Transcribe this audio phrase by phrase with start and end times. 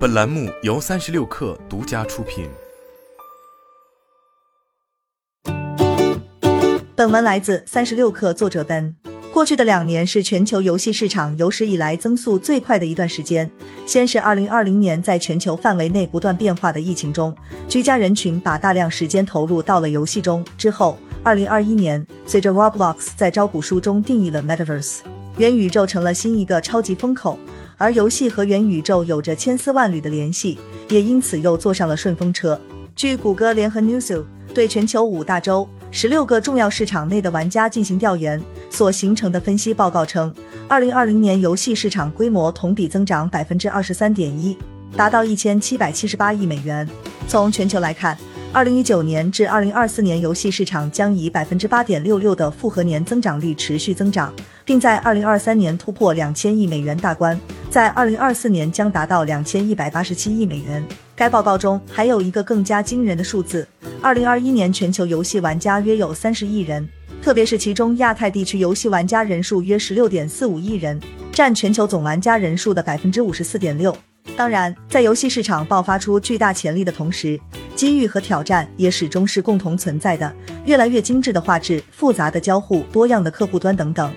[0.00, 2.48] 本栏目由三十六氪独家出品。
[6.96, 8.94] 本文来自三十六氪，作者 Ben。
[9.30, 13.50] 过去的两年是全球游戏市场有史以来增速最快的一段时间。
[13.84, 17.36] 先是二零二零年，在全球范围内不断变化的疫情中，
[17.68, 20.42] 居家人群把大量时间投入到了游戏中。
[20.56, 25.00] 之后，二零二一年，随着 Roblox 在招股书中定义了 Metaverse，
[25.36, 27.38] 元宇宙成了新一个超级风口。
[27.80, 30.58] 而游戏和元宇宙有着千丝万缕的联系，
[30.90, 32.60] 也因此又坐上了顺风车。
[32.94, 40.30] 据谷歌联合 n e w s 对全球五大洲十六个重要市场内的玩家进行调研所形成的分析报告称，
[40.68, 44.54] 二零二零年游戏市场规模同比增长百分之二十三点一，
[44.94, 46.86] 达到一千七百七十八亿美元。
[47.26, 48.14] 从全球来看，
[48.52, 54.30] 二零一九年至二零二四年游戏市场将以百分之八点六六的复合年增长率持续增长，
[54.66, 57.40] 并在二零二三年突破两千亿美元大关。
[57.70, 60.84] 在二零二四年将达到两千一百八十七亿美元。
[61.14, 63.66] 该报告中还有一个更加惊人的数字：
[64.02, 66.88] 二零二一年全球游戏玩家约有三十亿人，
[67.22, 71.00] 特别是其中亚太地区游戏玩家人数约十六点四五亿人，
[71.32, 73.96] 占全球总玩家人数的百分之五十四点六。
[74.36, 77.38] 当然，在游戏市场爆发出巨大潜力的同时，
[77.76, 80.34] 机遇和挑战也始终是共同存在的。
[80.64, 84.12] 越来越精致的画质、复杂的交互、多样的客户端等等。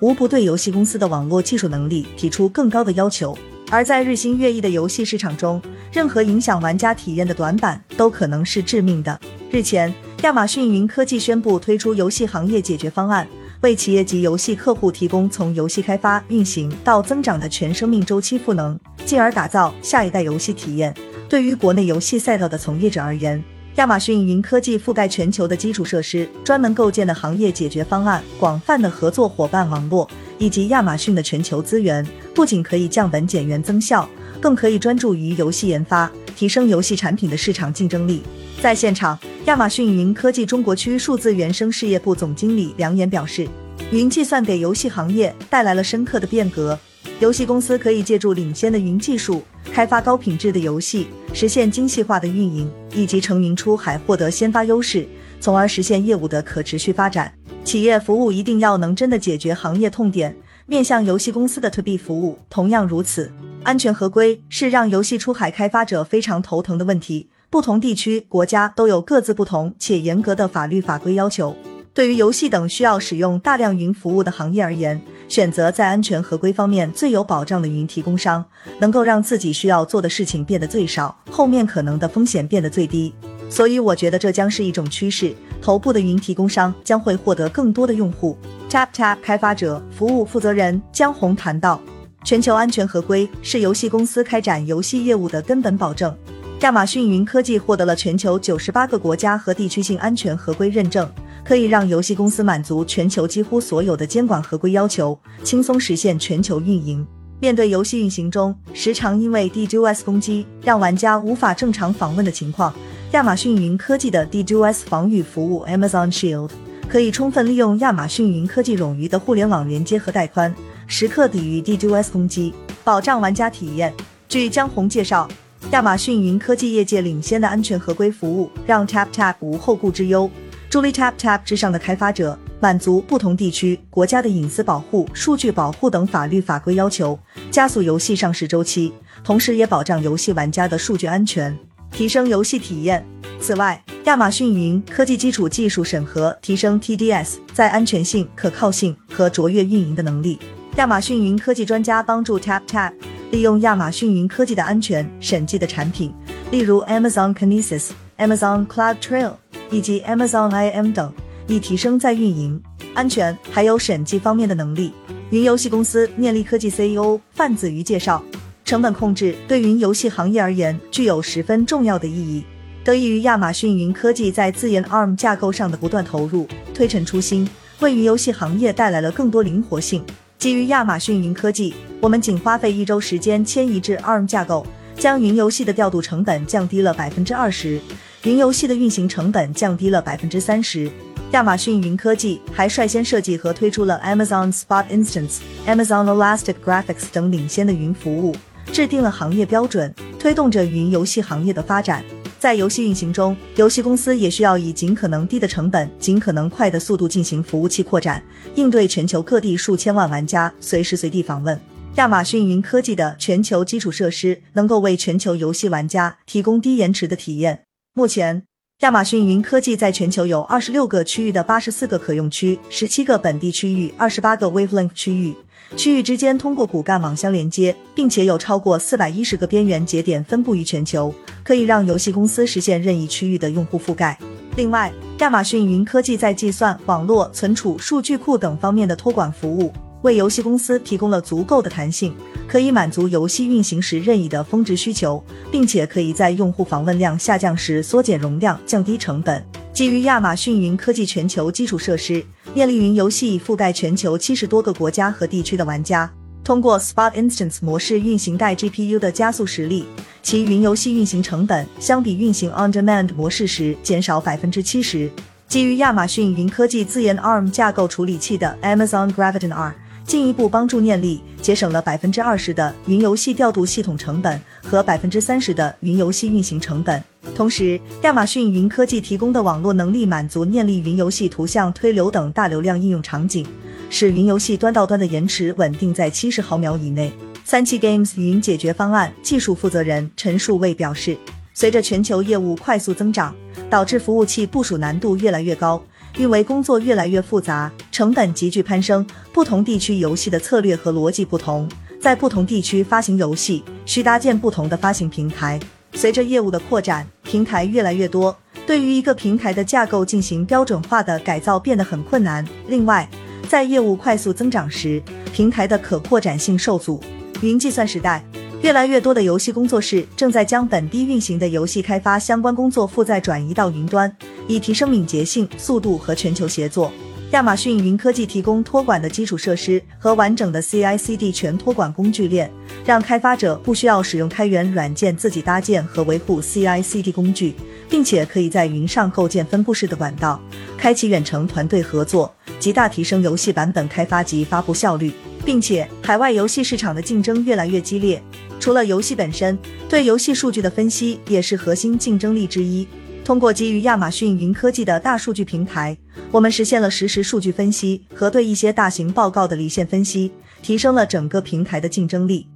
[0.00, 3.36] 无不对游戏公司的网络技术能力提出更高的要求，
[3.68, 5.60] 而在日新月异的游戏市场中，
[5.92, 9.18] 任何影响玩家体验的短板都可能是致命的。
[9.50, 13.26] 日前，亚马逊云科技宣布推出游戏行业解决方案，
[13.62, 20.94] 为企业级游戏客户提供从游戏开发、运行到增长的全生命周期赋能，进而打造下一代游戏体验。
[21.28, 23.42] 对于国内游戏赛道的从业者而言，
[23.78, 34.08] 亚马逊云科技覆盖全球的基础设施，专门构建的行业解决方案，广泛的合作伙伴网络，以及亚马逊的全球资源，不仅可以降本减员增效，
[34.40, 38.20] 更可以专注于游戏研发，提升游戏产品的市场竞争力。
[38.60, 43.46] 在现场，亚马逊云科技中国区数字原生事业部总经理梁岩表示，
[43.92, 46.76] 云计算给游戏行业带来了深刻的变革，
[47.20, 49.44] 游戏公司可以借助领先的云技术。
[49.72, 55.06] 开发高品质的游戏，实现精细化的运营，以及成云出海获得先发优势，
[55.40, 57.32] 从而实现业务的可持续发展。
[57.64, 60.34] 企业服务一定要能真的解决行业痛点，
[60.66, 63.30] 面向游戏公司的 To B 服务同样如此。
[63.62, 71.54] 安全合规是让游戏出海开发者非常头疼的问题，不同地区国家都有各自不同且严格的法律法规要求。
[71.98, 78.44] 对于游戏等需要使用大量云服务的行业而言，选择在安全合规方面最有保障的云提供商，
[78.78, 83.12] 能够让自己需要做的事情变得最少，后面可能的风险变得最低。
[83.50, 88.38] 所以我觉得这将是一种趋势，头部的云提供商将会获得更多的用户。
[88.70, 91.80] TapTap 开发者服务负责人江红谈到，
[92.22, 96.16] 全球安全合规是游戏公司开展游戏业务的根本保证。
[96.60, 101.08] 亚马逊云科技获得了全球九十八个国家和地区性安全合规认证。
[101.44, 107.06] 可以让游戏公司满足全球几乎所有的监管合规要求，轻松实现全球运营。
[107.40, 112.74] 面对游戏运行中时常因为 DDoS 攻击让玩家无法正常访问的情况，
[113.12, 116.50] 亚马逊云科技的 DDoS 防御服务 Amazon Shield
[116.86, 120.54] 可以充分利用亚马逊云科技冗余的互联网连接和带宽，
[120.86, 122.52] 时刻抵御 DDoS 攻击，
[122.84, 123.94] 保障玩家体验。
[124.28, 125.26] 据江红介绍，
[125.72, 130.30] 亚马逊云科技业界领先的安全合规服务，让 TapTap 无后顾之忧。
[130.70, 137.18] 助力 TapTap 之上的开发者满足不同地区国家的隐私保护、数据保护等法律法规要求，
[137.50, 138.92] 加速游戏上市周期，
[139.22, 141.56] 同时也保障游戏玩家的数据安全，
[141.90, 143.06] 提升游戏体验。
[143.40, 150.38] 此外，亚马逊云科技基础技术审核提升 TDS 在安全性、可靠性和卓越运营的能力。
[150.76, 152.92] 亚马逊云科技专家帮助 TapTap
[153.30, 156.12] 利用亚马逊云科技的安全审计的产品，
[156.50, 159.32] 例如 Amazon Kinesis、Amazon Cloud Trail。
[159.70, 161.12] 以及 Amazon IM 等，
[161.46, 162.58] 以提升在运营、
[162.94, 164.94] 安全还有审计方面的能力。
[165.28, 168.24] 云游戏公司念力科技 CEO 范子瑜介绍，
[168.64, 172.42] 成本控制对云游戏行业而言具有十分重要的意义。
[172.82, 177.46] 得益于亚马逊云科技在自研 ARM 架构上的不断投入，推陈出新，
[177.80, 180.02] 为云游戏行业带来了更多灵活性。
[180.38, 184.64] 基于亚马逊云科技，我们仅花费一周时间迁移至 ARM 架构，
[184.96, 187.80] 将云游戏的调度成本降低了百分之二十。
[188.22, 190.88] 云游戏的运行成本降低了百分之三十。
[191.32, 198.36] 亚马逊云科技还率先设计和推出了 Amazon Spot Instance、Amazon Elastic Graphics 等领先的云服务，
[198.72, 202.04] 制定了行业标准，推动着云游戏行业的发展。
[202.38, 208.22] 在游戏运行中，游戏公司也需要以尽可能低的成本、尽可能快的速度进行服务器扩展，
[208.54, 211.58] 应对全球各地数千万玩家随时随地访问。
[211.96, 217.64] 亚马逊云科技的全球基础设施能够为全球游戏玩家提供低延迟的体验。
[217.92, 218.44] 目前，
[218.82, 225.34] 亚马逊云科技在全球有二十六个区域的八十四个可用区，十七个本地区域，二十八个 Wavelength 区域，
[225.76, 234.18] 区域之间通过骨干网相连接，并且有超过四百一十个边缘节点分布于全球，可以让游戏公司实现任意区域的用户覆盖。
[234.56, 239.72] 另外，亚马逊云科技在计算、网络、存储、数据库等方面的托管服务。
[240.02, 242.14] 为游戏公司提供了足够的弹性，
[242.46, 249.44] 可以满足游戏运行时任意的峰值需求，并且可以在用户访问量下降时缩减容量，降低成本。
[249.72, 252.24] 基于亚马逊云科技全球基础设施，
[252.54, 256.10] 艳丽云游戏覆盖全球七十多个国家和地区的玩家。
[256.42, 259.84] 通过 Spot Instance 模式运行带 GPU 的加速实力，
[260.22, 265.10] 其云游戏运行成本相比运行 On Demand 模式时减少百分之七十。
[265.46, 269.74] 基于亚马逊云科技自研 ARM 架构处理器的 Amazon Graviton R。
[270.06, 277.04] 进一步帮助念力节省了百分之二十的云游戏调度系统成本和百分之三十的云游戏运行成本。
[277.34, 283.46] 同时，亚马逊云科技提供的网络能力满足念力云游戏图像推流等大流量应用场景，
[283.90, 287.12] 使云游戏端到端的延迟稳定在七十毫秒以内。
[287.44, 291.16] 三七 Games 云解决方案技术负责人陈树卫表示，
[291.54, 293.34] 随着全球业务快速增长，
[293.70, 295.80] 导致服务器部署难度越来越高。
[296.18, 299.06] 运维工作越来越复杂，成本急剧攀升。
[299.32, 301.68] 不同地区游戏的策略和逻辑不同，
[302.00, 305.60] 在不同地区发行游戏需搭建不同的发行平台。
[305.94, 308.34] 随着业务的扩展，平台越来越多，
[308.66, 312.42] 对于一个平台的架构进行标准化的改造变得很困难。
[312.68, 313.06] 另外，
[313.46, 316.98] 在业务快速增长时，平台的可扩展性受阻。
[317.42, 318.24] 云计算时代。
[318.60, 324.12] 越来越多的游戏工作室正在将本地运行的游戏开发相关工作负载转移到云端，
[324.48, 326.90] 以提升敏捷性、速度和全球协作。
[327.32, 332.50] 亚马逊云科技提供托管的基础设施和完整的 CI/CD 全托管工具链，
[332.86, 337.54] 让开发者不需要使用开源软件自己搭建和维护 CI/CD 工具，
[337.86, 340.40] 并且可以在云上构建分布式的管道，
[340.78, 345.12] 开启远程团队合作，极大提升游戏版本开发及发布效率。
[345.44, 348.22] 并且，海外游戏市场的竞争越来越激烈。
[348.60, 349.56] 除了游戏本身，
[349.88, 352.86] 对游戏数据的分析也是核心竞争力之一。
[353.28, 355.94] 通过基于亚马逊云科技的大数据平台，
[356.30, 360.32] 我们实现了实时数据分析和对一些大型报告的离线分析，
[360.62, 362.48] 提升了整个平台的竞争力。